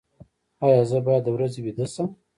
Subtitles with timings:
[0.65, 2.07] ایا زه باید د ورځې ویده شم؟